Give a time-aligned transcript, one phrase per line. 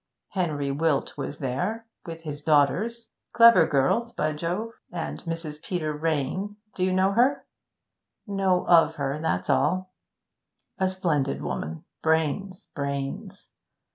[0.29, 3.11] Henry Wilt was there with his daughters.
[3.33, 4.71] Clever girls, by Jove!
[4.91, 5.61] And Mrs.
[5.61, 7.45] Peter Rayne do you know her?'
[8.25, 9.93] 'Know of her, that's all.'
[10.79, 13.51] 'A splendid woman brains, brains!